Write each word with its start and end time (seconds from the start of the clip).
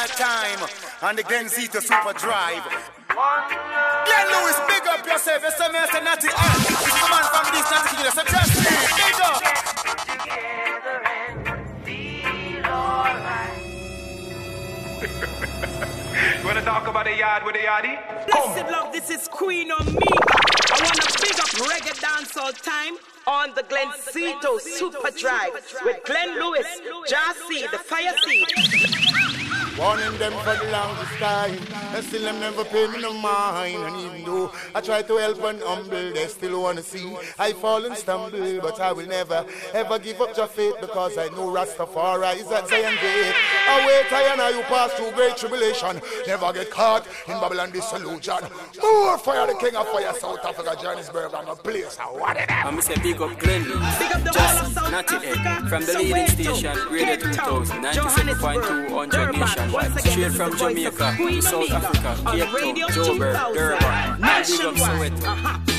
all 0.00 0.06
time. 0.08 0.58
And 1.02 1.18
the 1.18 1.22
Glenzito 1.22 1.80
Superdrive. 1.80 2.64
Glen 4.06 4.26
Lewis, 4.32 4.58
big 4.66 4.86
up 4.88 5.04
yourself. 5.06 5.42
You 5.42 5.50
say 5.50 5.68
me, 5.68 5.78
I 5.78 5.86
say 5.92 6.02
natty. 6.02 6.28
Come 6.28 7.12
on 7.12 7.24
from 7.28 7.44
this 7.52 7.70
natty 7.70 7.96
killer. 7.96 8.10
So 8.10 8.24
just 8.24 8.52
big 8.96 9.20
up. 9.20 9.42
you 16.40 16.46
wanna 16.46 16.62
talk 16.62 16.86
about 16.86 17.04
the 17.04 17.16
yard 17.16 17.42
with 17.44 17.54
the 17.54 17.60
yardie? 17.60 17.98
Blessed 18.26 18.70
love, 18.70 18.92
this 18.92 19.10
is 19.10 19.28
Queen 19.28 19.70
Omega. 19.70 19.90
I 19.92 20.80
wanna 20.82 21.04
big 21.20 21.38
up 21.40 21.50
reggae 21.68 22.00
dance 22.00 22.36
all 22.38 22.52
time 22.52 22.96
on 23.26 23.54
the 23.54 23.62
Glenzito 23.64 24.58
Superdrive 24.60 25.84
with 25.84 26.02
Glen 26.04 26.38
Lewis, 26.38 26.66
Jah 27.06 27.34
Seed, 27.48 27.70
the 27.70 27.78
Fire 27.78 28.14
Seed. 28.24 28.46
Warning 29.80 30.18
them 30.18 30.32
for 30.44 30.54
the 30.62 30.70
longest 30.70 31.12
time. 31.18 31.56
And 31.94 32.04
still 32.04 32.22
them 32.22 32.38
never 32.38 32.64
pay 32.64 32.86
me 32.88 33.00
no 33.00 33.14
mind. 33.14 33.82
And 33.82 33.96
even 33.96 34.24
though 34.26 34.52
I 34.74 34.82
try 34.82 35.00
to 35.00 35.16
help 35.16 35.42
and 35.42 35.62
humble, 35.62 36.12
they 36.12 36.26
still 36.26 36.62
wanna 36.62 36.82
see 36.82 37.16
I 37.38 37.54
fall 37.54 37.86
and 37.86 37.96
stumble. 37.96 38.60
But 38.60 38.78
I 38.78 38.92
will 38.92 39.06
never 39.06 39.46
ever 39.72 39.98
give 39.98 40.20
up 40.20 40.36
your 40.36 40.48
faith 40.48 40.74
because 40.82 41.16
I 41.16 41.28
know 41.28 41.48
Rastafari 41.50 42.36
is 42.36 42.50
at 42.52 42.68
Zion 42.68 42.94
gate. 43.00 43.34
I 43.70 43.86
wait, 43.86 44.12
I 44.12 44.32
and 44.32 44.40
I 44.40 44.50
you 44.50 44.62
pass 44.62 44.92
through 44.94 45.12
great 45.12 45.36
tribulation. 45.36 46.00
Never 46.26 46.52
get 46.52 46.70
caught 46.70 47.06
in 47.28 47.34
Babylon 47.40 47.70
disillusion. 47.70 48.42
More 48.82 49.16
fire, 49.18 49.46
the 49.46 49.54
king 49.54 49.76
of 49.76 49.86
fire, 49.88 50.12
South 50.14 50.44
Africa, 50.44 50.76
Johannesburg, 50.80 51.32
and 51.34 51.48
a 51.48 51.54
place. 51.54 51.96
What 51.96 52.36
it 52.36 52.50
I'm 52.50 52.72
gonna 52.72 52.82
say 52.82 52.96
big 53.02 53.20
up 53.20 53.38
Glen 53.38 53.64
Just 54.32 54.74
not 54.90 55.06
it. 55.12 55.36
From 55.68 55.84
the 55.84 55.94
leading 55.98 56.26
station, 56.28 56.76
Radio 56.90 57.16
2000, 57.16 57.84
97.2 57.84 58.90
on 58.90 59.08
Nation. 59.08 59.70
Straight 59.98 60.32
from 60.32 60.56
Jamaica, 60.56 61.42
South 61.42 61.70
Africa, 61.70 62.16
Cape 62.32 62.50
Town, 62.50 62.90
Joburg, 62.90 63.54
Durban. 63.54 64.20
Big 64.20 64.60
up 64.66 64.74
Soweto. 64.74 65.26
Uh-huh. 65.26 65.70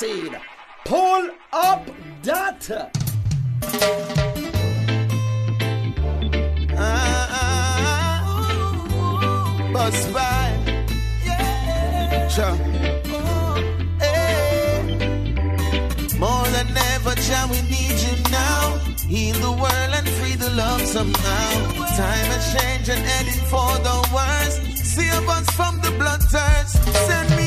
Seed. 0.00 0.34
Pull 0.86 1.28
up 1.52 1.84
that. 2.22 2.70
Uh, 2.70 2.86
bus. 9.74 10.08
Yeah. 11.22 12.28
Sure. 12.28 12.56
Hey. 14.00 14.96
More 16.18 16.46
than 16.46 16.68
ever, 16.94 17.14
child, 17.16 17.50
we 17.50 17.60
need 17.68 18.00
you 18.00 18.14
now. 18.30 18.78
Heal 19.06 19.34
the 19.34 19.52
world 19.52 19.92
and 19.98 20.08
free 20.08 20.34
the 20.34 20.48
love 20.48 20.80
somehow. 20.80 21.50
Time 22.00 22.28
has 22.32 22.54
changed 22.54 22.88
and 22.88 23.04
heading 23.04 23.42
for 23.52 23.70
the 23.88 24.08
worst. 24.14 24.62
Save 24.82 25.28
us 25.28 25.50
from 25.50 25.78
the 25.82 25.90
blood 25.98 26.22
thirst. 26.22 26.82
Send 27.06 27.39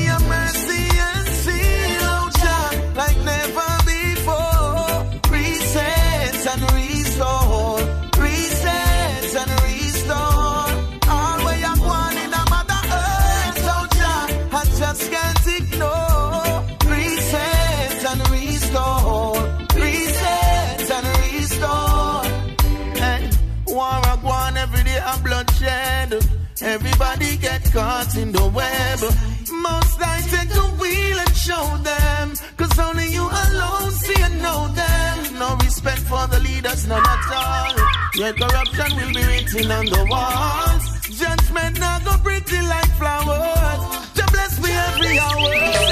leaders, 36.64 36.88
none 36.88 37.04
at 37.06 37.32
all. 37.32 37.76
Your 38.16 38.34
corruption 38.34 38.96
will 38.96 39.14
be 39.14 39.24
written 39.26 39.72
on 39.72 39.86
the 39.86 40.06
walls. 40.10 41.20
Judgment 41.20 41.80
now 41.80 42.00
go 42.00 42.18
pretty 42.24 42.62
like 42.62 42.90
flowers. 42.98 44.08
Just 44.16 44.32
bless 44.32 44.60
me 44.62 44.72
every 44.72 45.20
hour. 45.20 45.83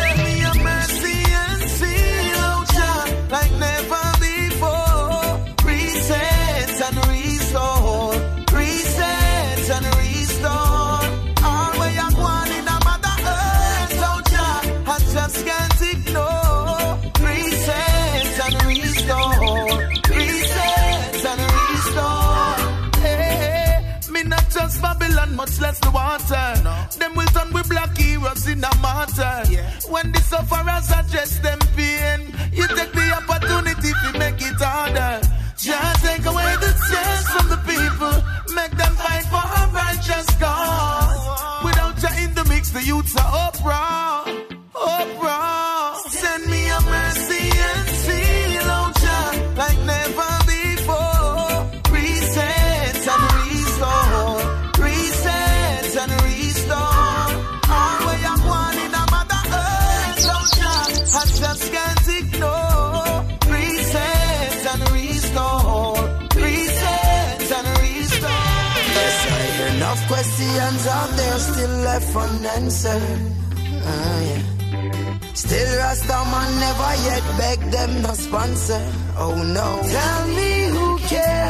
In 28.47 28.63
a 28.63 28.75
martyr. 28.81 29.45
When 29.89 30.11
the 30.11 30.21
sufferers 30.21 30.91
address 30.91 31.39
them 31.39 31.59
pain, 31.75 32.33
you 32.51 32.67
take 32.67 32.91
the 32.93 33.07
opportunity 33.19 33.91
to 33.91 34.19
make 34.19 34.41
it 34.41 34.59
harder. 34.59 35.21
Just 35.57 36.03
take 36.03 36.25
away 36.25 36.55
the 36.59 36.73
chance 36.89 37.27
from 37.29 37.49
the 37.49 37.57
people, 37.69 38.15
make 38.55 38.71
them 38.71 38.93
fight 38.95 39.25
for 39.29 39.45
a 39.61 39.63
righteous 39.73 40.27
cause. 40.39 41.21
Oh. 41.21 41.61
Without 41.65 42.01
you 42.01 42.23
in 42.25 42.33
the 42.33 42.45
mix, 42.45 42.71
the 42.71 42.83
youths 42.83 43.15
are 43.15 43.47
uproar. 43.47 44.20
Left 72.13 72.31
unanswered. 72.31 73.21
Ah, 73.83 74.21
yeah. 74.21 74.43
Still 75.33 75.79
Rastaman 75.79 76.59
never 76.59 76.93
yet 77.07 77.23
beg 77.37 77.59
them 77.71 78.01
no 78.01 78.13
sponsor. 78.13 78.81
Oh 79.17 79.35
no. 79.43 79.81
Tell 79.89 80.27
me 80.27 80.67
who 80.69 80.97
cares? 81.07 81.40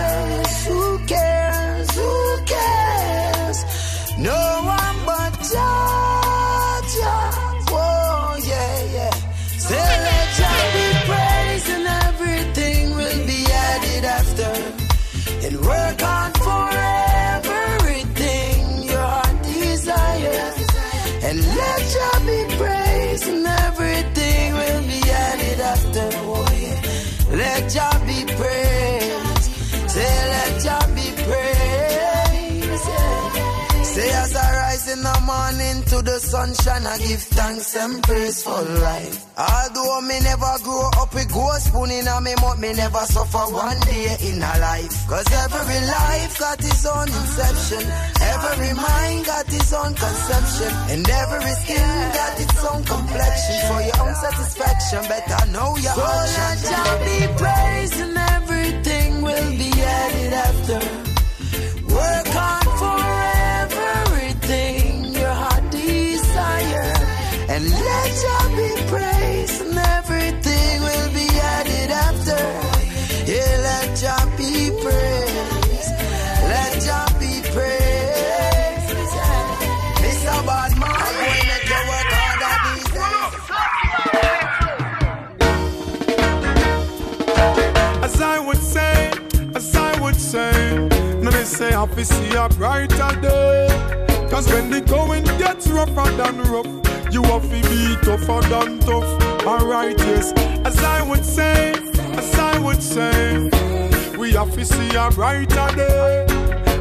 Morning 35.51 35.83
to 35.83 36.01
the 36.01 36.17
sunshine, 36.19 36.85
I 36.85 36.97
give 36.97 37.21
thanks 37.35 37.75
and 37.75 38.03
praise 38.03 38.43
for 38.43 38.61
life. 38.61 39.25
Although 39.37 40.01
me 40.01 40.19
never 40.21 40.53
grow 40.63 40.89
up 40.97 41.13
with 41.13 41.31
gold 41.31 41.61
spoon 41.61 41.91
in 41.91 42.07
a 42.07 42.21
me 42.21 42.33
mouth, 42.35 42.59
me 42.59 42.73
never 42.73 43.03
suffer 43.05 43.45
one 43.51 43.79
day 43.81 44.15
in 44.27 44.37
a 44.37 44.53
life. 44.59 44.95
Cause 45.07 45.27
every 45.27 45.81
life 45.87 46.39
got 46.39 46.59
its 46.59 46.85
own 46.85 47.07
inception. 47.07 47.83
Every 48.21 48.73
mind 48.73 49.25
got 49.25 49.47
its 49.47 49.73
own 49.73 49.93
conception. 49.93 50.71
And 50.91 51.09
every 51.09 51.53
skin 51.63 51.89
got 52.15 52.39
its 52.39 52.63
own 52.63 52.83
complexion. 52.83 53.57
For 53.67 53.81
your 53.81 53.97
own 54.07 54.15
satisfaction, 54.15 55.01
better 55.09 55.43
know 55.51 55.75
your 55.77 55.95
so 55.95 56.05
let 56.05 56.59
I 91.81 91.87
fi 91.87 92.03
see 92.03 92.35
a 92.35 92.47
brighter 92.47 93.21
day. 93.21 93.67
Cause 94.29 94.47
when 94.53 94.69
the 94.69 94.81
going 94.81 95.23
gets 95.39 95.67
rougher 95.67 96.11
than 96.11 96.37
rough, 96.43 96.67
you 97.11 97.23
have 97.23 97.41
to 97.41 97.69
be 97.69 97.95
tougher 98.05 98.47
than 98.49 98.77
tough. 98.77 99.47
Alright, 99.47 99.97
yes. 99.97 100.31
As 100.63 100.77
I 100.77 101.01
would 101.09 101.25
say, 101.25 101.71
as 101.71 102.35
I 102.35 102.59
would 102.59 102.83
say, 102.83 103.49
we 104.15 104.33
have 104.33 104.53
to 104.53 104.63
see 104.63 104.95
a 104.95 105.09
brighter 105.09 105.75
day. 105.75 106.27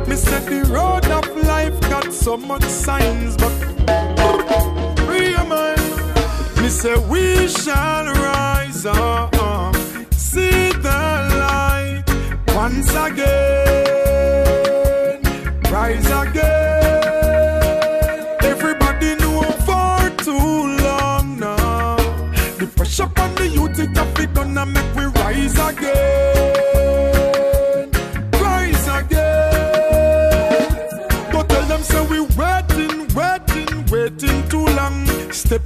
Me 0.06 0.16
said 0.16 0.44
the 0.44 0.70
road 0.70 1.06
of 1.06 1.24
life 1.44 1.80
got 1.88 2.12
so 2.12 2.36
much 2.36 2.64
signs, 2.64 3.38
but 3.38 3.52
mind. 5.48 5.80
Me 6.60 6.68
say 6.68 6.98
we 7.08 7.48
shall 7.48 8.04
rise 8.04 8.84
up, 8.84 9.34
see 10.12 10.72
the 10.72 11.00
light 11.40 12.04
once 12.48 12.90
again, 12.90 13.69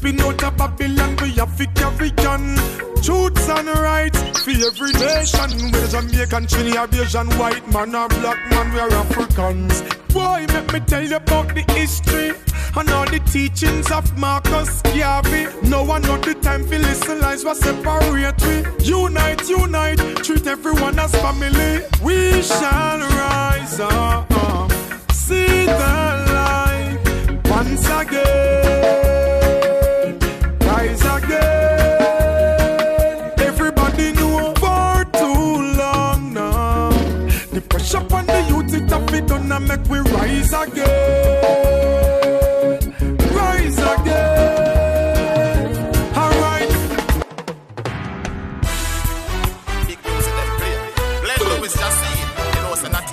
Stepping 0.04 0.20
out 0.20 0.44
of 0.44 0.56
Babylon, 0.58 1.16
we 1.22 1.30
have 1.30 1.56
to 1.56 1.66
carry 1.68 2.10
on. 2.28 2.56
Truths 3.02 3.48
and 3.48 3.68
rights 3.68 4.18
for 4.44 4.50
every 4.50 4.92
nation. 4.92 5.72
Whether 5.72 6.02
Jamaican, 6.02 6.46
Trinidad, 6.46 6.94
Asian, 6.94 7.30
white 7.38 7.66
man 7.72 7.94
or 7.94 8.08
black 8.08 8.38
man, 8.50 8.70
we 8.74 8.80
are 8.80 8.92
Africans. 8.92 9.80
Boy, 10.12 10.44
let 10.48 10.70
me 10.74 10.80
tell 10.80 11.02
you 11.02 11.16
about 11.16 11.54
the 11.54 11.64
history 11.72 12.32
and 12.76 12.90
all 12.90 13.06
the 13.06 13.18
teachings 13.32 13.90
of 13.90 14.14
Marcus 14.18 14.82
Garvey. 14.82 15.46
No 15.66 15.82
one 15.84 16.02
know 16.02 16.18
the 16.18 16.34
time 16.34 16.66
for 16.66 16.78
listen 16.78 17.20
lies 17.20 17.42
what 17.42 17.56
separate 17.56 18.42
we. 18.42 18.84
Unite, 18.84 19.48
unite, 19.48 19.98
treat 20.22 20.46
everyone 20.46 20.98
as 20.98 21.12
family. 21.12 21.80
We 22.02 22.42
shall 22.42 22.98
rise 22.98 23.80
up, 23.80 24.30
see 25.12 25.64
the 25.64 25.94
light 26.34 26.98
once 27.46 27.86
again, 27.86 29.13
and 39.54 39.68
make 39.68 39.84
we 39.88 39.98
rise 39.98 40.52
again, 40.52 40.90
rise 43.38 43.78
again. 43.78 44.34
Alright. 46.16 46.70
Big 49.86 50.00
music 50.04 50.34
them 50.38 50.50
play. 50.58 50.76
Lewis 51.38 51.74
just 51.78 52.02
it. 52.02 52.18
You 52.54 52.62
know, 52.62 52.72
it's 52.74 52.82
not. 52.82 53.06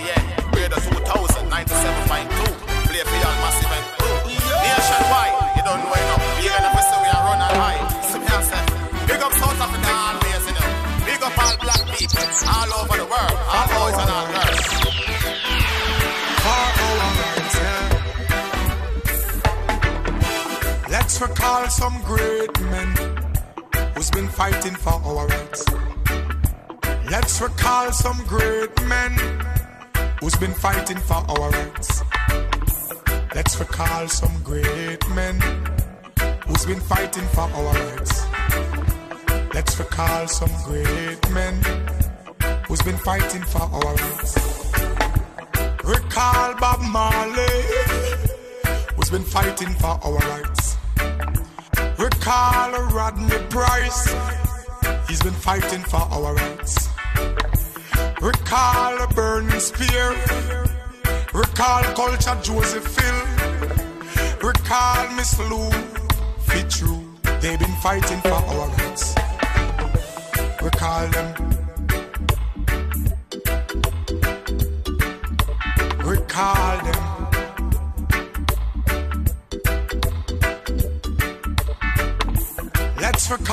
Radar 0.56 0.82
2000, 0.82 1.52
97.2. 1.52 2.42
Play 2.90 3.04
for 3.06 3.18
y'all 3.22 3.38
massive 3.44 3.74
and 3.78 3.86
crew. 3.98 4.18
Nationwide, 4.66 5.36
you 5.58 5.64
don't 5.68 5.82
know 5.86 5.94
enough. 5.94 6.24
Enough 6.42 6.76
to 6.76 6.84
say 6.90 6.98
we 7.02 7.10
are 7.16 7.24
running 7.28 7.54
high. 7.62 7.82
So 8.10 8.18
me 8.18 8.26
big 9.08 9.22
up 9.22 9.34
South 9.34 9.62
Africa 9.62 9.92
always, 9.94 10.44
you 10.48 10.54
know. 10.58 10.70
Big 11.06 11.22
up 11.22 11.38
all 11.38 11.56
black 11.62 11.82
people 11.98 12.26
all 12.50 12.70
over 12.82 12.98
the 12.98 13.06
world. 13.06 13.38
All 13.54 13.68
boys 13.78 13.98
and 14.02 14.10
all 14.10 14.26
girls. 14.34 14.51
Recall 21.22 21.70
some 21.70 22.02
great 22.02 22.60
men 22.62 22.90
who's 23.94 24.10
been 24.10 24.28
fighting 24.28 24.74
for 24.74 24.94
our 25.06 25.28
rights. 25.28 25.66
Let's 27.12 27.40
recall 27.40 27.92
some 27.92 28.18
great 28.26 28.74
men 28.88 29.12
who's 30.20 30.36
been 30.38 30.54
fighting 30.54 30.98
for 30.98 31.24
our 31.30 31.50
rights. 31.52 32.02
Let's 33.36 33.60
recall 33.60 34.08
some 34.08 34.42
great 34.44 35.08
men 35.10 35.40
who's 36.48 36.66
been 36.66 36.80
fighting 36.80 37.28
for 37.36 37.42
our 37.42 37.74
rights. 37.74 38.26
Let's 39.54 39.78
recall 39.78 40.28
some 40.28 40.54
great 40.66 41.30
men 41.30 41.62
who's 42.68 42.82
been 42.82 42.98
fighting 42.98 43.44
for 43.44 43.62
our 43.62 43.94
rights. 43.94 44.34
Recall 45.84 46.56
Bob 46.56 46.82
Marley, 46.82 47.62
who's 48.96 49.12
been 49.12 49.24
fighting 49.24 49.74
for 49.76 50.00
our 50.04 50.18
rights. 50.18 50.71
Recall 52.02 52.72
Rodney 52.86 53.38
Price, 53.52 54.12
he's 55.08 55.22
been 55.22 55.34
fighting 55.34 55.84
for 55.84 55.98
our 55.98 56.34
rights. 56.34 56.90
Recall 58.20 59.06
Burning 59.14 59.60
Spear, 59.60 60.10
recall 61.32 61.84
Culture 61.94 62.40
Joseph 62.42 62.98
Hill, 62.98 64.40
recall 64.42 65.16
Miss 65.16 65.38
Lou 65.48 65.70
Fitzroy, 66.40 67.04
they've 67.40 67.60
been 67.60 67.76
fighting 67.84 68.20
for 68.22 68.32
our 68.32 68.68
rights. 68.70 69.14
Recall 70.60 71.08
them. 71.10 71.51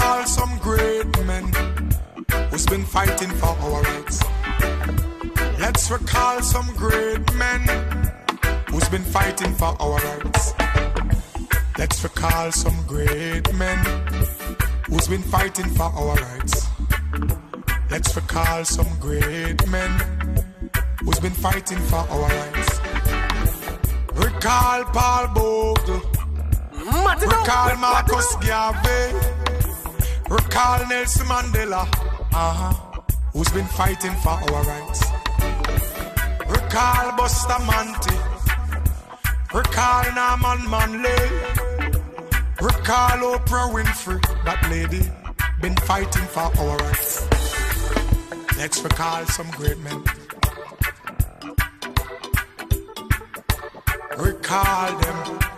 Recall 0.09 0.27
some 0.27 0.59
great 0.61 1.27
men 1.27 1.53
who's 2.51 2.65
been 2.65 2.83
fighting 2.83 3.29
for 3.29 3.49
our 3.49 3.83
rights. 3.83 4.25
Let's 5.61 5.91
recall 5.91 6.41
some 6.41 6.67
great 6.77 7.35
men 7.35 7.61
who's 8.71 8.89
been 8.89 9.05
fighting 9.05 9.53
for 9.53 9.77
our 9.79 9.99
rights. 9.99 10.55
Let's 11.77 12.03
recall 12.03 12.51
some 12.53 12.87
great 12.87 13.53
men 13.53 13.79
who's 14.89 15.09
been 15.09 15.23
fighting 15.23 15.69
for 15.77 15.93
our 16.01 16.17
rights. 16.17 16.67
Let's 17.91 18.17
recall 18.17 18.65
some 18.65 18.89
great 18.99 19.69
men 19.69 19.91
who's 21.05 21.21
been 21.21 21.37
fighting 21.47 21.81
for 21.81 22.03
our 22.09 22.31
rights. 22.31 22.81
Recall 24.15 24.85
Paul 24.85 25.29
Bogle. 25.35 26.01
Recall 27.21 27.77
Marcus 27.77 28.37
Garvey. 28.37 29.48
Recall 30.29 30.87
Nelson 30.89 31.27
Mandela. 31.27 31.83
Uh-huh. 32.33 33.01
Who's 33.33 33.49
been 33.51 33.67
fighting 33.67 34.15
for 34.23 34.31
our 34.31 34.63
rights. 34.65 35.05
Recall 36.49 37.17
Buster 37.17 37.59
Manti. 37.69 38.17
Recall 39.55 40.05
Norman 40.15 40.71
Manley. 40.71 41.23
Recall 42.61 43.19
Oprah 43.33 43.73
Winfrey. 43.75 44.21
That 44.45 44.61
lady 44.71 45.11
been 45.61 45.77
fighting 45.77 46.27
for 46.35 46.51
our 46.61 46.77
rights. 46.77 47.27
Let's 48.57 48.83
recall 48.83 49.25
some 49.27 49.51
great 49.53 49.79
men. 49.79 50.03
recall 54.19 54.99
them. 54.99 55.58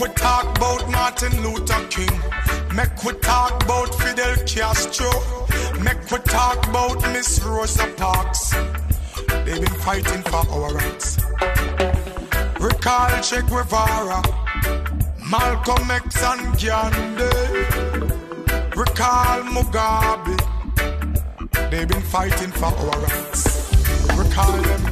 We 0.00 0.08
talk 0.10 0.56
about 0.56 0.88
Martin 0.90 1.42
Luther 1.42 1.84
King. 1.88 2.20
Make 2.72 3.02
we 3.02 3.12
talk 3.14 3.64
about 3.64 3.92
Fidel 3.96 4.36
Castro. 4.46 5.10
Make 5.82 6.08
we 6.12 6.18
talk 6.18 6.64
about 6.68 7.02
Miss 7.12 7.42
Rosa 7.42 7.86
Parks. 7.96 8.50
They've 9.44 9.60
been 9.60 9.80
fighting 9.80 10.22
for 10.22 10.46
our 10.52 10.74
rights. 10.74 11.18
Recall 12.60 13.20
Che 13.22 13.40
Guevara, 13.42 14.22
Malcolm 15.28 15.90
X 15.90 16.22
and 16.22 16.56
Gandhi. 16.60 17.24
Recall 18.76 19.42
Mugabe. 19.54 20.36
They've 21.72 21.88
been 21.88 22.02
fighting 22.02 22.52
for 22.52 22.66
our 22.66 23.00
rights. 23.00 23.72
Recall 24.16 24.52
them. 24.62 24.82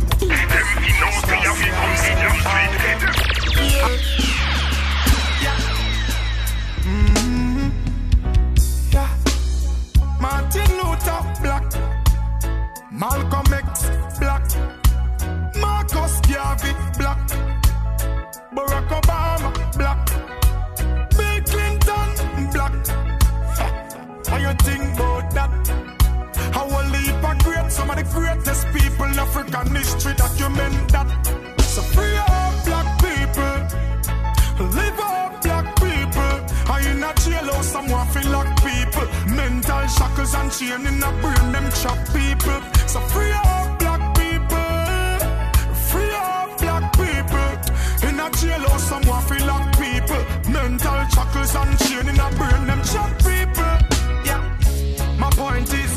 Mhm. 3.56 4.35
African 29.66 29.76
history 29.76 30.14
document 30.14 30.92
that. 30.92 31.08
So 31.60 31.82
free 31.82 32.16
up 32.16 32.64
black 32.64 32.98
people, 33.00 33.56
live 34.74 34.98
up 35.00 35.42
black 35.42 35.76
people. 35.76 36.34
I 36.68 36.80
in 36.90 37.02
a 37.02 37.12
jailhouse, 37.14 37.64
someone 37.64 38.06
feel 38.08 38.30
like 38.30 38.56
people. 38.62 39.06
Mental 39.34 39.86
shackles 39.88 40.34
and 40.34 40.52
chain 40.52 40.86
in 40.86 41.02
a 41.02 41.10
brain, 41.20 41.52
them 41.52 41.70
trap 41.80 41.98
people. 42.14 42.60
So 42.86 43.00
free 43.12 43.32
up 43.32 43.78
black 43.78 44.02
people, 44.16 44.72
free 45.90 46.14
up 46.14 46.58
black 46.58 46.92
people. 46.92 48.08
In 48.08 48.20
a 48.20 48.28
jailhouse, 48.30 48.86
someone 48.88 49.22
feel 49.22 49.46
like 49.46 49.72
people. 49.78 50.22
Mental 50.52 51.00
shackles 51.14 51.54
and 51.56 51.78
chain 51.80 52.08
in 52.08 52.20
a 52.20 52.30
brain, 52.38 52.66
them 52.66 52.82
trap 52.82 53.12
people. 53.18 53.74
Yeah, 54.24 54.42
my 55.18 55.30
point 55.30 55.72
is. 55.74 55.95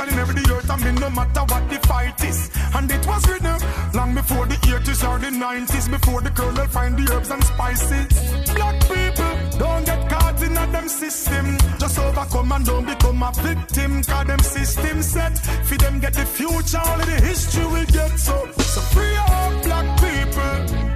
Nation 0.00 0.14
in 0.14 0.20
every 0.20 0.42
earth. 0.52 0.70
I 0.70 0.76
mean, 0.76 0.94
no 0.96 1.10
matter 1.10 1.40
what 1.40 1.68
the 1.68 1.78
fight 1.86 2.24
is. 2.24 2.50
And 2.74 2.90
it 2.90 3.06
was 3.06 3.26
written 3.28 3.58
long 3.94 4.14
before 4.14 4.46
the 4.46 4.54
80s 4.54 5.08
or 5.08 5.18
the 5.18 5.28
90s, 5.28 5.90
before 5.90 6.20
the 6.20 6.30
colonel 6.30 6.66
find 6.66 6.96
the 6.96 7.12
herbs 7.12 7.30
and 7.30 7.42
spices. 7.44 8.06
Black 8.54 8.80
people 8.80 9.58
don't 9.58 9.84
get 9.84 10.08
caught 10.08 10.42
in 10.42 10.56
a 10.56 10.66
them 10.72 10.88
system. 10.88 11.56
Just 11.78 11.98
overcome 11.98 12.52
and 12.52 12.64
don't 12.64 12.86
become 12.86 13.22
a 13.22 13.32
victim. 13.42 14.02
Cause 14.02 14.26
them 14.26 14.40
system 14.40 15.02
set. 15.02 15.38
For 15.66 15.76
them 15.76 16.00
get 16.00 16.14
the 16.14 16.26
future, 16.26 16.80
only 16.86 17.04
the 17.06 17.20
history 17.20 17.66
will 17.66 17.86
get 17.86 18.18
so. 18.18 18.48
So 18.58 18.80
free 18.92 19.16
up 19.16 19.64
black 19.64 19.86
people. 20.00 20.89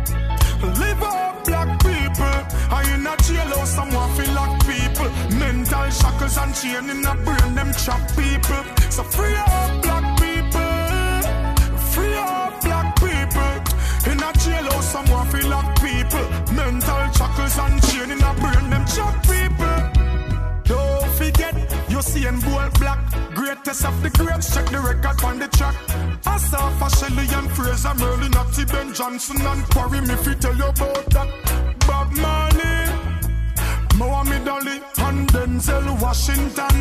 Shackles 6.04 6.36
and 6.36 6.54
chain 6.54 6.90
in 6.90 7.06
a 7.06 7.14
brain, 7.24 7.54
them 7.54 7.72
trap 7.72 8.02
people. 8.14 8.62
So 8.90 9.02
free 9.04 9.34
up 9.36 9.82
black 9.82 10.04
people. 10.20 11.78
Free 11.92 12.14
up 12.14 12.60
black 12.60 12.94
people. 12.96 14.12
In 14.12 14.22
a 14.22 14.30
jail 14.44 14.66
or 14.74 14.82
someone 14.82 15.26
feel 15.28 15.48
like 15.48 15.74
people. 15.80 16.26
Mental 16.54 17.10
shackles 17.16 17.56
and 17.56 17.82
chain 17.84 18.10
in 18.10 18.20
a 18.20 18.34
brain, 18.34 18.68
them 18.68 18.84
trap 18.84 19.16
people. 19.24 19.76
Don't 20.64 21.10
forget, 21.16 21.54
you're 21.88 22.02
seeing 22.02 22.38
bold 22.40 22.78
black. 22.78 23.00
Greatest 23.34 23.86
of 23.86 24.02
the 24.02 24.10
greats, 24.10 24.52
check 24.54 24.66
the 24.66 24.80
record 24.80 25.24
on 25.24 25.38
the 25.38 25.48
track. 25.48 25.74
I 26.26 26.36
saw 26.36 26.68
for 26.78 26.90
Shelly 26.98 27.26
and 27.32 27.50
Fraser, 27.52 27.94
Merlene 27.96 28.36
Ottey, 28.36 28.70
Ben 28.70 28.92
Johnson, 28.92 29.40
and 29.40 29.64
Quarrie, 29.70 30.02
me 30.02 30.16
fi 30.16 30.34
tell 30.34 30.54
you 30.54 30.66
about 30.66 31.13
Washington. 36.14 36.76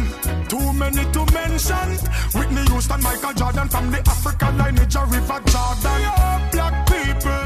Too 0.48 0.74
many 0.74 1.04
to 1.12 1.26
mention. 1.34 1.90
Whitney 2.38 2.64
Houston, 2.70 3.02
Michael 3.02 3.34
Jordan, 3.34 3.68
from 3.68 3.90
the 3.90 3.98
Africa 3.98 4.54
lineage 4.58 4.96
of 4.96 5.12
River 5.12 5.42
Jordan. 5.52 5.98
Yeah, 6.06 6.50
black 6.52 6.76
people, 6.86 7.44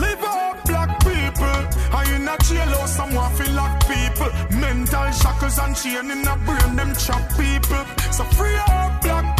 live 0.00 0.22
up 0.22 0.64
black 0.64 0.90
people. 1.00 1.60
I 1.92 2.04
in 2.14 2.28
a 2.28 2.36
jail 2.46 2.74
or 2.80 2.86
someone 2.86 3.32
feel 3.34 3.52
like 3.54 3.80
people. 3.80 4.30
Mental 4.60 5.10
shackles 5.10 5.58
and 5.58 5.74
chain 5.74 6.08
in 6.08 6.28
a 6.28 6.36
brain, 6.46 6.76
them 6.76 6.94
trap 6.94 7.28
people. 7.30 7.84
So 8.12 8.22
free 8.38 8.54
up 8.68 9.02
black 9.02 9.24
people. 9.24 9.39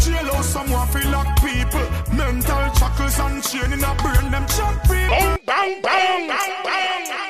People. 0.00 0.12
In 0.12 0.26
a 0.26 0.30
jail 0.30 0.36
or 0.36 0.42
someone 0.42 0.88
feel 0.88 1.10
like 1.10 1.36
people. 1.36 2.16
Mental 2.16 2.74
shackles 2.74 3.18
and 3.20 3.42
chain 3.42 3.72
in 3.72 3.84
a 3.84 3.94
brain, 3.96 4.30
them 4.30 4.46
trap 4.46 4.82
people. 4.82 5.38
Bang, 5.46 5.82
bang, 5.82 5.82
bang, 5.82 6.28
bang, 6.28 6.60
Bang, 6.64 7.29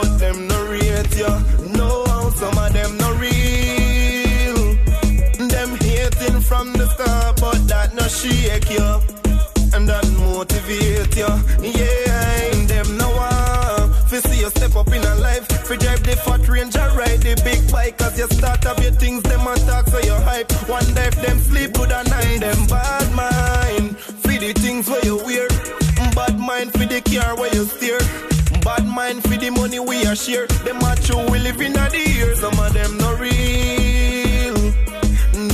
But 0.00 0.18
them 0.18 0.46
no 0.46 0.70
rate 0.70 1.16
ya. 1.16 1.40
No, 1.74 2.04
some 2.36 2.56
of 2.56 2.72
them 2.72 2.96
no 2.98 3.10
real. 3.14 4.76
Them 5.48 5.70
hating 5.74 6.40
from 6.40 6.72
the 6.74 6.86
start, 6.94 7.40
but 7.40 7.66
that 7.66 7.92
no 7.96 8.06
shake 8.06 8.70
ya. 8.70 9.00
And 9.74 9.88
that 9.88 10.06
motivate 10.20 11.16
ya. 11.16 11.40
Yeah, 11.60 12.64
them 12.70 12.96
no 12.96 13.10
one. 13.10 13.92
Fi 14.06 14.20
see 14.20 14.38
you 14.38 14.50
step 14.50 14.76
up 14.76 14.86
in 14.92 15.02
a 15.02 15.14
life. 15.16 15.48
Fi 15.66 15.74
drive 15.74 16.04
the 16.04 16.14
fat 16.14 16.46
range 16.46 16.76
and 16.76 16.96
ride 16.96 17.20
the 17.20 17.34
big 17.42 17.68
bike. 17.72 18.00
As 18.00 18.16
you 18.16 18.28
start 18.28 18.66
up 18.66 18.80
your 18.80 18.92
things, 18.92 19.24
them 19.24 19.48
attack 19.48 19.88
so 19.88 19.98
you 19.98 20.14
hype. 20.14 20.52
Wonder 20.68 21.02
if 21.10 21.16
them 21.20 21.40
sleep 21.40 21.72
good 21.72 21.90
at 21.90 22.08
night. 22.08 22.38
Them 22.38 22.66
bad 22.68 23.12
mind. 23.16 23.98
Fi 23.98 24.38
the 24.38 24.52
things 24.52 24.88
where 24.88 25.04
you 25.04 25.16
wear. 25.24 25.48
Bad 26.14 26.38
mind 26.38 26.70
for 26.70 26.86
the 26.86 27.00
car 27.00 27.34
where 27.36 27.52
you 27.52 27.64
steer. 27.64 28.27
Share. 30.18 30.46
Them 30.64 30.82
a 30.82 30.94
true 30.96 31.24
we 31.30 31.38
live 31.38 31.60
in 31.60 31.72
the 31.72 31.86
years. 31.94 32.40
Some 32.40 32.58
of 32.58 32.72
them 32.72 32.98
no 32.98 33.14
real. 33.16 34.56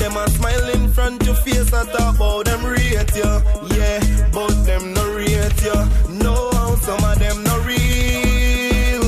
Them 0.01 0.17
a 0.17 0.29
smile 0.31 0.69
in 0.75 0.93
front 0.93 1.25
your 1.27 1.35
face 1.37 1.73
and 1.73 1.89
talk 1.91 2.17
about 2.17 2.47
them 2.47 2.65
rate 2.65 3.15
ya. 3.15 3.43
Yeah, 3.77 4.01
but 4.33 4.55
them 4.65 4.95
no 4.95 5.05
rate 5.15 5.63
ya. 5.63 5.79
No, 6.09 6.51
some 6.81 7.05
of 7.05 7.19
them 7.19 7.43
no 7.45 7.57
real. 7.69 9.05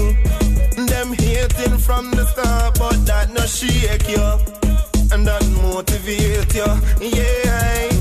Them 0.86 1.12
hating 1.14 1.78
from 1.78 2.10
the 2.10 2.26
start, 2.26 2.78
but 2.78 2.98
that 3.06 3.30
no 3.30 3.44
shake 3.46 4.08
ya. 4.08 4.38
And 5.12 5.26
that 5.26 5.44
motivate 5.62 6.54
ya. 6.54 6.78
Yeah. 7.00 7.95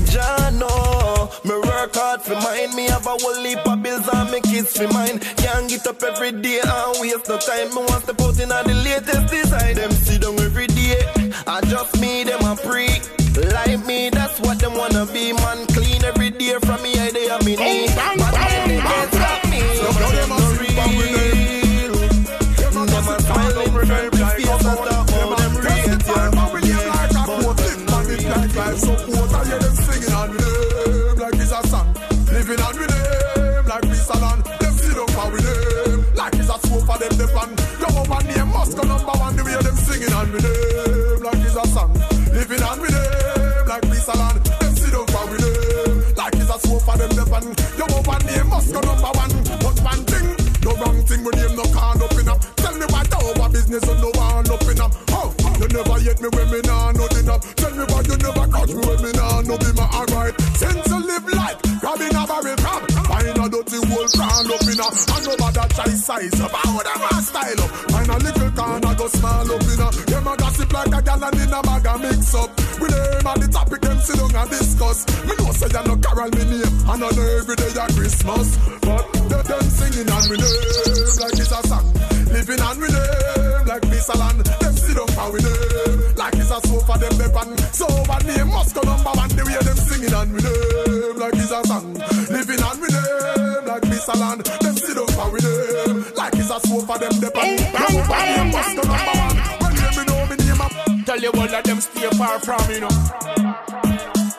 Me 1.46 1.54
work 1.54 1.94
hard 1.94 2.22
for 2.22 2.34
mine. 2.34 2.74
Me 2.74 2.86
have 2.86 3.06
a 3.06 3.10
whole 3.10 3.42
heap 3.44 3.64
of 3.66 3.80
bills 3.80 4.08
and 4.08 4.30
me 4.32 4.40
kids 4.40 4.76
for 4.76 4.88
mine. 4.92 5.20
Can't 5.38 5.68
get 5.70 5.86
up 5.86 6.02
every 6.02 6.32
day 6.32 6.58
and 6.58 6.98
waste 6.98 7.28
no 7.28 7.38
time. 7.38 7.70
Me 7.70 7.86
want 7.86 8.04
to 8.06 8.14
put 8.14 8.40
in 8.40 8.50
all 8.50 8.64
the 8.64 8.74
latest 8.74 9.30
design. 9.30 9.76
Them 9.76 9.92
sit 9.92 10.22
down 10.22 10.34
every 10.40 10.66
day. 10.66 10.98
I 11.46 11.60
just 11.70 12.00
me, 12.00 12.24
them 12.24 12.42
a 12.42 12.56
pre. 12.56 12.98
Like 13.54 13.78
me, 13.86 14.10
that's 14.10 14.40
what 14.40 14.58
them 14.58 14.74
wanna 14.74 15.06
be. 15.06 15.32
Man, 15.34 15.66
clean 15.70 16.02
every 16.02 16.30
day 16.30 16.58
from 16.58 16.82
me, 16.82 16.98
I 16.98 17.12
they 17.12 17.28
have 17.28 17.44
me 17.44 17.54
knee. 17.54 17.94
But 17.94 18.18
when 18.18 18.66
they 18.66 18.80
can't 18.82 19.14
stop 19.14 19.46
me, 19.46 19.62
some 19.78 20.02
of 20.02 20.10
them 20.18 20.30
no 20.34 20.50
real. 20.58 21.94
Them 22.58 22.74
a 22.74 23.22
smile 23.22 23.60
in 23.62 23.70
front 23.70 23.90
of 24.02 24.18
me, 24.18 24.22
face 24.34 24.50
and 24.50 24.62
talk 24.66 24.82
about 24.82 25.38
them 25.38 25.54
rate, 25.62 25.86
yeah. 25.86 26.02
But 26.06 26.34
them 26.34 27.86
no 27.86 27.96
Life 28.56 28.78
support, 28.78 28.96
I 28.96 28.98
hear 28.98 29.06
them 29.06 29.15
name 38.26 38.50
must 38.50 38.76
go 38.76 38.82
number 38.82 39.14
one. 39.18 39.36
The 39.36 39.44
way 39.44 39.56
them 39.56 39.76
singing 39.76 40.12
on 40.12 40.32
with 40.32 40.42
them 40.42 41.22
like 41.22 41.42
it's 41.46 41.56
a 41.56 41.64
song. 41.74 41.92
Living 42.32 42.62
on 42.62 42.80
with 42.80 42.90
them 42.90 43.66
like 43.66 43.82
peace 43.90 44.08
and 44.08 44.18
land. 44.18 44.38
Them 44.44 44.74
sit 44.76 44.92
down 44.92 45.06
for 45.06 45.24
with 45.30 45.42
them 45.42 46.14
like 46.16 46.34
it's 46.36 46.50
a 46.50 46.56
for 46.58 46.96
them 46.96 47.10
the 47.14 47.24
pan. 47.26 47.44
Come 47.76 47.94
up 47.94 48.08
and 48.14 48.24
name 48.26 48.48
must 48.48 48.72
go 48.72 48.80
number 48.80 49.12
one. 49.12 49.32
But 49.62 49.76
one 49.82 50.02
thing, 50.06 50.26
no 50.64 50.70
wrong 50.80 50.98
thing 51.06 51.22
when 51.24 51.34
name 51.36 51.54
no 51.56 51.64
can 51.70 52.02
up 52.02 52.16
in 52.18 52.28
up. 52.28 52.40
Tell 52.56 52.74
me 52.74 52.86
what 52.86 53.12
our 53.14 53.48
business 53.50 53.84
and 53.84 54.00
no 54.00 54.10
one 54.14 54.50
up 54.50 54.66
in 54.66 54.80
up. 54.80 54.92
Oh, 55.10 55.28
you 55.60 55.68
never 55.68 55.98
yet 56.02 56.18
me 56.20 56.28
when 56.30 56.48
me 56.50 56.60
nah 56.64 56.92
nothing 56.92 57.28
up. 57.28 57.40
Tell 57.56 57.72
me 57.74 57.84
why 57.90 58.00
you 58.06 58.16
never 58.16 58.46
catch 58.48 58.72
me 58.72 58.82
when 58.86 58.98
me 59.02 59.10
nah 59.12 59.40
no 59.42 59.56
be 59.58 59.70
my 59.74 59.86
alright. 59.92 60.34
Since 60.56 60.86
you 60.88 60.98
live 61.04 61.26
life, 61.34 61.58
grabbing 61.80 62.14
a 62.14 62.22
barrel 62.26 62.56
crab. 62.56 62.82
Find 63.06 63.38
a 63.38 63.44
dirty 63.48 63.78
hole 63.86 64.08
crown 64.14 64.46
up 64.50 64.62
in 64.66 64.80
a. 64.80 64.88
And 65.14 65.24
nobody 65.26 65.74
try 65.74 65.90
size 65.94 66.40
up. 66.40 66.52
How 66.52 66.82
them 66.82 67.02
a 67.10 67.22
style 67.22 67.60
up. 67.60 67.85
A 69.06 69.08
go 69.08 69.18
small 69.18 69.52
up 69.52 69.62
in 69.62 69.78
a. 69.78 69.88
Them 70.10 70.26
a 70.26 70.36
gossip 70.36 70.72
like 70.72 70.94
a 70.94 71.00
gal 71.02 71.22
and 71.22 71.38
in 71.38 71.52
a 71.52 71.62
bag 71.62 71.86
a 71.86 71.98
mix 71.98 72.34
up. 72.34 72.50
With 72.80 72.90
them 72.90 73.26
at 73.26 73.38
the 73.38 73.46
topic 73.46 73.80
them 73.80 73.98
sit 74.00 74.18
down 74.18 74.34
and 74.34 74.50
discuss. 74.50 75.06
Me 75.22 75.32
know 75.38 75.52
say 75.54 75.70
you 75.70 75.82
no 75.86 75.94
carol 76.02 76.30
me 76.34 76.42
name. 76.42 76.74
And 76.90 77.00
know 77.00 77.10
every 77.38 77.54
day 77.54 77.70
a 77.70 77.86
Christmas. 77.94 78.48
But 78.82 79.04
they 79.30 79.42
them 79.46 79.66
singing 79.70 80.10
and 80.10 80.26
me 80.26 80.36
name 80.42 81.06
like 81.22 81.38
it's 81.38 81.54
a 81.54 81.60
song. 81.70 81.86
Living 82.34 82.60
on 82.66 82.76
with 82.82 82.90
them 82.90 83.66
like 83.70 83.86
this 83.86 84.08
a. 84.10 84.16
Them 84.18 84.74
sit 84.74 84.96
down 84.98 85.06
and 85.06 85.32
with 85.32 85.46
them 85.46 86.14
like 86.18 86.34
it's 86.34 86.50
a 86.50 86.58
sofa 86.66 86.94
them 86.98 87.14
they 87.14 87.30
pan. 87.30 87.50
So 87.70 87.86
what 87.86 88.26
name 88.26 88.50
must 88.50 88.74
go 88.74 88.82
number 88.82 89.14
one. 89.14 89.30
The 89.30 89.42
way 89.46 89.54
them 89.62 89.78
singing 89.86 90.14
and 90.14 90.32
with 90.34 90.42
them 90.42 90.65
of 101.58 101.64
them 101.64 101.80
stay 101.80 102.08
far 102.10 102.38
from 102.40 102.60
me, 102.68 102.74
you 102.74 102.80
know. 102.80 102.88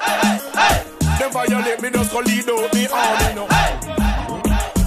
Hey, 0.01 0.17
hey, 0.17 0.39
hey. 0.53 1.19
Them 1.19 1.31
violate 1.31 1.81
me, 1.81 1.89
just 1.89 2.11
go 2.11 2.19
lead 2.19 2.49
out 2.49 2.73
me 2.73 2.87
army, 2.87 3.29
you 3.29 3.35
know. 3.35 3.47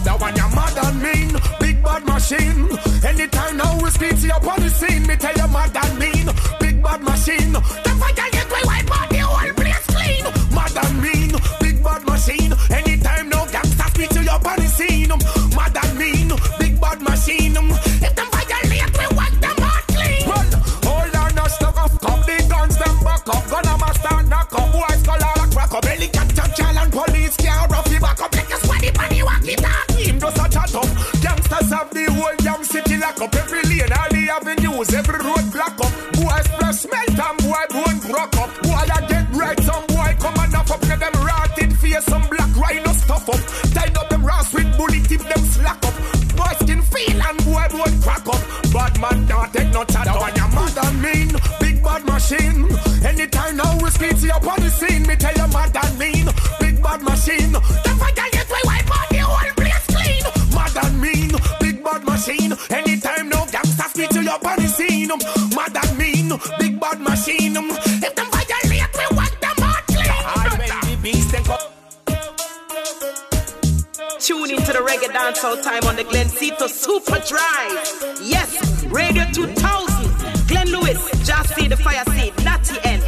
That 0.05 0.17
one 0.21 0.35
mad 0.35 0.79
and 0.79 1.03
mean, 1.03 1.35
big 1.59 1.83
bad 1.83 2.05
machine. 2.07 2.69
Anytime 3.05 3.57
now 3.57 3.83
we 3.83 3.91
speak 3.91 4.21
to 4.21 4.27
you 4.27 4.35
upon 4.35 4.61
the 4.61 4.71
scene, 4.71 5.07
me 5.07 5.17
tell 5.17 5.35
you 5.35 5.49
mad 5.49 5.77
and 5.77 5.99
mean, 5.99 6.29
big 6.61 6.83
bad 6.83 7.03
machine. 7.03 7.53
Them 7.53 7.97
violate 7.99 8.51
we 8.55 8.61
wipe 8.65 8.91
out 8.91 9.11
the 9.11 9.19
whole 9.19 9.55
place 9.55 9.87
clean. 9.91 10.25
Mad 10.55 10.77
and 10.77 11.03
mean, 11.03 11.33
big 11.61 11.83
bad 11.83 12.05
machine. 12.07 12.55
Anytime 12.71 13.29
now 13.29 13.47
gangsters 13.47 13.93
speak 13.93 14.11
to 14.11 14.23
you 14.23 14.31
upon 14.31 14.57
the 14.57 14.69
scene, 14.69 15.11
and 15.11 15.99
mean, 15.99 16.31
big 16.59 16.81
bad 16.81 17.01
machine. 17.03 17.57
Avenues, 34.41 34.93
every 34.95 35.19
road 35.19 35.53
block 35.53 35.79
up. 35.81 35.93
Boys 36.13 36.47
flesh 36.59 36.87
melt 36.91 37.19
and 37.19 37.39
boy 37.43 37.65
bone 37.71 37.99
broke 38.01 38.37
up. 38.37 38.51
Boy 38.63 38.87
I 38.97 39.07
get 39.09 39.27
right, 39.33 39.61
some 39.61 39.87
boy 39.87 40.17
come 40.19 40.35
and 40.39 40.53
knock 40.53 40.71
up, 40.71 40.81
get 40.83 41.01
them 41.01 41.13
rotted 41.25 41.77
face, 41.79 42.05
some 42.05 42.27
black 42.29 42.55
rhino 42.57 42.93
stuff 42.93 43.29
up. 43.29 43.41
Tied 43.75 43.97
up 43.97 44.09
them 44.09 44.25
rats 44.25 44.53
with 44.53 44.77
bullet 44.77 45.05
tip, 45.09 45.21
them 45.21 45.45
slack 45.45 45.85
up. 45.85 45.95
Boy 46.37 46.53
skin 46.61 46.83
feel 46.83 47.23
and 47.23 47.45
boy 47.45 47.67
bone 47.71 48.01
crack 48.01 48.27
up. 48.27 48.43
Bad 48.73 49.01
man 49.01 49.27
don't 49.27 49.53
take 49.53 49.73
no 49.73 49.85
chat 49.85 50.07
up. 50.07 50.23
And 50.23 50.55
mad 50.55 50.79
and 50.85 51.03
mean, 51.03 51.31
big 51.61 51.83
bad 51.83 52.05
machine. 52.05 52.69
Anytime 53.05 53.57
now 53.57 53.79
we 53.83 53.91
speak 53.91 54.19
to 54.21 54.27
you 54.27 54.33
upon 54.33 54.61
the 54.61 54.71
scene, 54.71 55.07
me 55.07 55.17
tell 55.17 55.35
you 55.35 55.49
mad 55.53 55.77
and 55.77 55.99
mean, 55.99 56.27
big 56.61 56.83
bad 56.83 57.03
machine. 57.03 57.90
Gangsters 64.39 64.39
speak 64.39 64.41
to 64.41 64.63
the 64.63 64.69
scene, 64.69 65.11
um, 65.11 65.19
mad 65.55 65.77
and 65.77 65.99
mean, 65.99 66.33
big 66.59 66.81
bad 66.81 67.01
machine. 67.01 67.57
Um. 67.57 67.71
If 67.71 68.15
them 68.15 68.27
violate, 68.31 68.89
we 68.95 69.17
wipe 69.17 69.41
them 69.41 69.65
out 69.65 69.87
clean. 69.87 70.07
I 70.07 70.49
when 70.51 70.69
the 70.69 70.99
beast 71.03 71.33
then 71.33 71.45
come. 71.45 71.59
Tune 74.19 74.51
into 74.51 74.73
the 74.73 74.81
reggae 74.81 75.11
dancehall 75.11 75.63
time 75.63 75.85
on 75.89 75.97
the 75.97 76.05
Glencito 76.05 76.69
Super 76.69 77.19
Drive. 77.27 78.21
Yes, 78.23 78.85
Radio 78.85 79.25
2000. 79.33 80.47
Glenn 80.47 80.69
Lewis, 80.69 81.11
Jah 81.27 81.43
Seed 81.45 81.71
the 81.71 81.77
Fire 81.77 82.05
Seed, 82.15 82.35
Natty 82.45 82.77
N. 82.85 83.00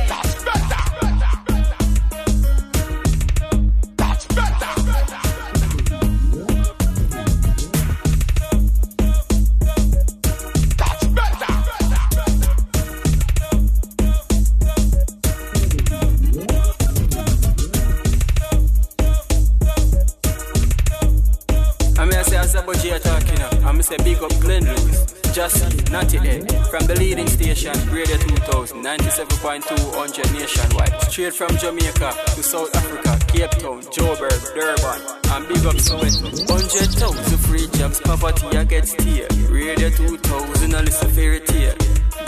from 31.46 31.56
Jamaica 31.56 32.14
to 32.34 32.42
South 32.42 32.74
Africa, 32.76 33.18
Cape 33.26 33.50
Town, 33.50 33.82
Joburg, 33.82 34.54
Durban, 34.54 35.00
and 35.32 35.48
big 35.48 35.66
up 35.66 35.74
Soweto. 35.74 36.48
100,000 36.48 37.38
free 37.38 37.66
jams, 37.78 38.00
poverty, 38.00 38.46
I 38.56 38.64
get 38.64 38.86
steer. 38.86 39.26
Radio 39.48 39.90
2000, 39.90 40.74
I 40.74 40.80
listen 40.82 41.10
fairy 41.10 41.40
tale. 41.40 41.74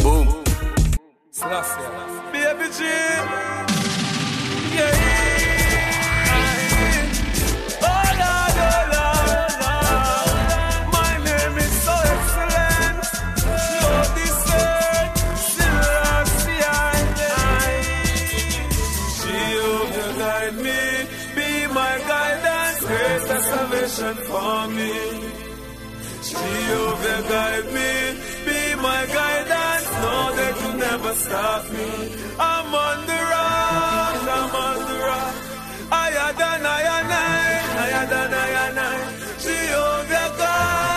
Boom. 0.03 0.27
Baby 2.33 2.70
G. 2.77 3.73
Jehovah, 27.04 27.28
guide 27.28 27.66
me. 27.66 27.90
Be 28.46 28.74
my 28.80 29.04
guidance. 29.06 29.90
No, 30.02 30.32
they 30.36 30.52
could 30.58 30.78
never 30.78 31.12
stop 31.12 31.70
me. 31.70 32.16
I'm 32.38 32.74
on 32.74 33.06
the 33.06 33.20
rock. 33.32 34.16
I'm 34.36 34.54
on 34.66 34.78
the 34.88 34.98
rock. 35.08 35.34
Higher 35.92 36.32
than 36.32 36.64
I 36.64 36.82
and 36.96 37.12
I. 37.12 37.44
Higher 37.76 38.06
than 38.06 38.32
I 38.32 38.48
and 38.64 38.78
I. 38.78 38.96
Jehovah, 39.38 40.38
guide 40.38 40.93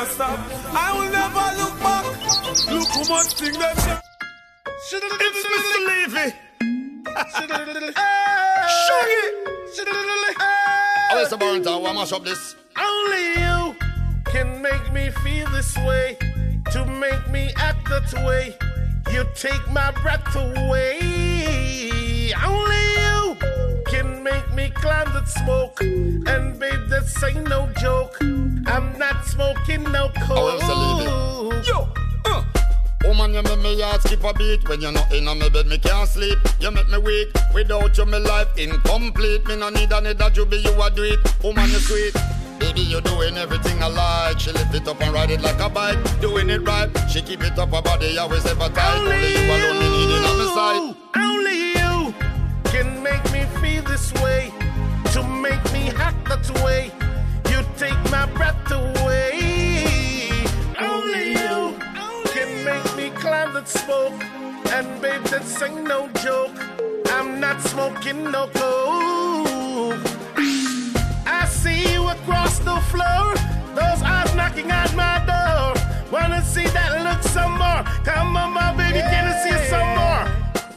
can't 0.00 0.12
stop. 0.12 0.38
I 0.72 0.92
will 0.96 1.10
never 1.10 1.46
look 1.60 1.76
back. 1.80 2.04
Look 2.70 2.88
how 2.88 3.04
much 3.08 3.34
thing 3.34 3.52
them 3.52 3.76
say. 3.76 3.98
It's 4.92 5.40
Mr. 5.52 5.78
Levy. 5.88 6.26
Oh, 11.12 11.22
it's 11.22 11.32
a 11.32 11.36
burn 11.36 11.62
down. 11.62 11.82
Why 11.82 11.92
mash 11.92 12.12
up 12.12 12.24
this? 12.24 12.56
Only 12.78 13.24
you 13.40 13.76
can 14.24 14.62
make 14.62 14.92
me 14.92 15.10
feel 15.22 15.48
this 15.50 15.76
way, 15.78 16.16
to 16.72 16.84
make 16.86 17.28
me 17.30 17.50
act 17.56 17.88
that 17.88 18.12
way. 18.24 18.56
You 19.12 19.26
take 19.34 19.70
my 19.70 19.90
breath 20.02 20.34
away. 20.34 22.32
Only 22.46 22.84
you 23.02 23.36
can 23.86 24.22
make 24.22 24.50
me 24.54 24.70
climb 24.70 25.12
that 25.12 25.28
smoke, 25.28 25.80
and 25.80 26.58
babe, 26.58 26.88
that's 26.88 27.22
ain't 27.22 27.48
no 27.48 27.68
joke. 27.80 28.16
I'm 28.70 28.96
not 28.98 29.26
smoking 29.26 29.82
no 29.90 30.10
coke. 30.14 30.62
Yo, 31.66 31.88
uh. 32.24 32.44
Woman, 33.04 33.34
you 33.34 33.42
make 33.42 33.58
me 33.58 33.80
heart 33.80 34.00
skip 34.02 34.22
a 34.22 34.32
beat. 34.32 34.68
When 34.68 34.80
you're 34.80 34.92
not 34.92 35.12
in 35.12 35.24
my 35.24 35.48
bed, 35.48 35.66
me 35.66 35.76
can't 35.76 36.08
sleep. 36.08 36.38
You 36.60 36.70
make 36.70 36.88
me 36.88 36.98
weak. 36.98 37.28
Without 37.52 37.98
you, 37.98 38.06
my 38.06 38.18
life 38.18 38.46
incomplete. 38.56 39.44
Me 39.48 39.56
no 39.56 39.70
need 39.70 39.90
another 39.90 40.30
juby, 40.30 40.62
you 40.62 40.80
a 40.80 40.88
do 40.88 41.02
it 41.02 41.18
Woman, 41.42 41.68
you 41.68 41.80
sweet. 41.80 42.14
Baby, 42.60 42.82
you 42.82 43.00
doing 43.00 43.36
everything 43.36 43.82
I 43.82 43.88
like. 43.88 44.38
She 44.38 44.52
lift 44.52 44.72
it 44.72 44.86
up 44.86 45.00
and 45.00 45.12
ride 45.12 45.32
it 45.32 45.40
like 45.40 45.58
a 45.58 45.68
bike. 45.68 45.98
Doing 46.20 46.48
it 46.48 46.60
right. 46.60 46.88
She 47.10 47.22
keep 47.22 47.42
it 47.42 47.58
up 47.58 47.70
her 47.70 47.82
body, 47.82 48.18
always 48.18 48.46
ever 48.46 48.68
tight. 48.68 48.98
Only 48.98 49.32
you 49.32 49.50
alone, 49.50 49.78
me 49.80 49.88
needing 49.98 50.24
on 50.30 50.38
my 50.38 50.54
side. 50.54 50.96
Only 51.16 51.58
you 51.72 52.14
can 52.70 53.02
make 53.02 53.24
me 53.32 53.46
feel 53.60 53.82
this 53.82 54.12
way, 54.22 54.52
to 55.12 55.24
make 55.24 55.64
me 55.72 55.90
act 55.96 56.28
that 56.28 56.48
way. 56.62 56.92
Take 57.80 58.10
my 58.10 58.26
breath 58.34 58.70
away. 58.70 60.28
Only 60.78 61.30
you 61.30 61.78
can 62.26 62.62
make 62.62 62.84
me 62.94 63.08
climb 63.18 63.54
that 63.54 63.66
smoke, 63.66 64.22
and 64.70 65.00
babe, 65.00 65.22
that's 65.22 65.62
ain't 65.62 65.84
no 65.84 66.06
joke. 66.22 66.52
I'm 67.06 67.40
not 67.40 67.58
smoking 67.62 68.30
no 68.30 68.48
coke. 68.48 69.96
I 71.24 71.46
see 71.48 71.90
you 71.94 72.06
across 72.06 72.58
the 72.58 72.76
floor, 72.92 73.32
those 73.74 74.02
eyes 74.02 74.34
knocking 74.34 74.70
at 74.70 74.94
my 74.94 75.16
door. 75.24 75.72
Wanna 76.12 76.42
see 76.44 76.66
that 76.76 76.92
look 77.02 77.22
some 77.32 77.52
more? 77.52 77.82
Come 78.04 78.36
on, 78.36 78.52
my 78.52 78.74
baby, 78.76 79.00
can 79.00 79.26
I 79.26 79.42
see 79.42 79.56
it 79.56 79.70
some 79.70 79.90
more? 79.96 80.24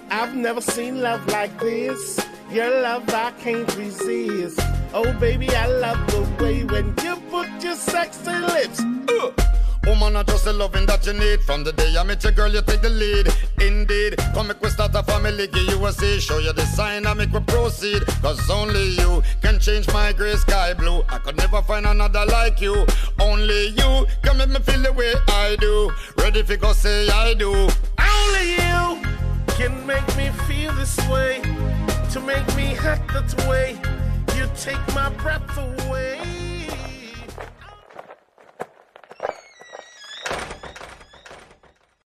I've 0.09 0.35
never 0.35 0.61
seen 0.61 1.01
love 1.01 1.27
like 1.27 1.59
this. 1.59 2.25
Your 2.49 2.81
love 2.81 3.13
I 3.13 3.31
can't 3.31 3.75
resist. 3.75 4.61
Oh 4.95 5.11
baby, 5.13 5.49
I 5.49 5.65
love 5.65 6.05
the 6.07 6.21
way 6.43 6.63
when 6.65 6.93
you 7.03 7.15
put 7.31 7.49
your 7.63 7.75
sexy 7.75 8.29
lips. 8.29 8.79
Uh, 9.09 9.31
Woman, 9.87 10.15
I 10.15 10.21
just 10.21 10.45
the 10.45 10.53
loving 10.53 10.85
that 10.85 11.05
you 11.07 11.13
need. 11.13 11.41
From 11.41 11.63
the 11.63 11.73
day 11.73 11.97
I 11.97 12.03
met 12.03 12.23
your 12.23 12.31
girl, 12.31 12.53
you 12.53 12.61
take 12.61 12.81
the 12.81 12.89
lead. 12.89 13.27
Indeed, 13.59 14.17
come 14.35 14.49
make 14.49 14.61
we 14.61 14.69
start 14.69 14.93
a 14.93 15.01
family, 15.01 15.47
give 15.47 15.67
you 15.67 15.83
a 15.83 15.91
say. 15.91 16.19
Show 16.19 16.37
you 16.37 16.53
the 16.53 16.63
sign, 16.67 17.07
I 17.07 17.15
make 17.15 17.31
we 17.33 17.39
proceed. 17.39 18.05
Cause 18.21 18.47
only 18.51 18.89
you 18.89 19.23
can 19.41 19.59
change 19.59 19.91
my 19.91 20.13
gray 20.13 20.35
sky 20.35 20.75
blue. 20.75 21.01
I 21.09 21.17
could 21.17 21.37
never 21.37 21.63
find 21.63 21.87
another 21.87 22.25
like 22.27 22.61
you. 22.61 22.85
Only 23.19 23.69
you 23.69 24.05
can 24.21 24.37
make 24.37 24.49
me 24.49 24.59
feel 24.59 24.81
the 24.83 24.93
way 24.93 25.15
I 25.27 25.57
do. 25.59 25.91
Ready 26.19 26.41
if 26.41 26.49
you 26.51 26.57
go 26.57 26.71
say 26.71 27.09
I 27.09 27.33
do. 27.33 27.51
Only 27.97 28.51
you 28.61 29.01
can 29.57 29.87
make 29.87 30.07
me 30.15 30.29
feel 30.45 30.71
this 30.73 30.95
way. 31.09 31.41
To 32.11 32.19
make 32.19 32.45
me 32.55 32.77
act 32.77 33.11
that 33.11 33.47
way. 33.49 33.79
You 34.43 34.49
take 34.57 34.93
my 34.93 35.07
breath 35.07 35.57
away. 35.57 36.42